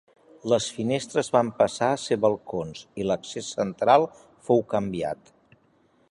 Les 0.51 0.67
finestres 0.77 1.27
van 1.35 1.51
passar 1.59 1.89
a 1.97 1.99
ser 2.03 2.17
balcons 2.23 2.81
i 3.03 3.07
l'accés 3.09 3.51
central 3.59 4.07
fou 4.49 4.65
canviat. 4.73 5.33